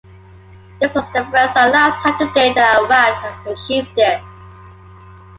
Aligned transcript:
This 0.79 0.95
was 0.95 1.03
the 1.13 1.23
first 1.25 1.55
and 1.55 1.71
last 1.73 2.01
time 2.01 2.17
to 2.17 2.33
date 2.33 2.55
that 2.55 2.75
Iraq 2.79 3.21
have 3.21 3.45
achieved 3.45 3.89
this. 3.95 4.19